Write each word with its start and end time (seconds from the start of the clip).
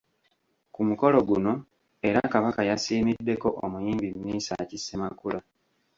Ku 0.73 0.79
mukolo 0.89 1.17
guno 1.29 1.53
era 2.07 2.19
Kabaka 2.33 2.61
yasiimiddeko 2.69 3.47
omuyimbi 3.63 4.07
Mesach 4.23 4.71
Ssemakula. 4.79 5.39